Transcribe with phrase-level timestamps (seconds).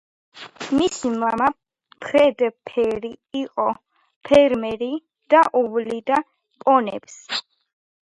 [0.75, 1.49] მისი მამა,
[2.05, 3.11] ფრედ ფერი,
[3.41, 3.65] იყო
[4.29, 4.89] ფერმერი
[5.35, 6.19] და უვლიდა
[6.65, 7.19] პონებს.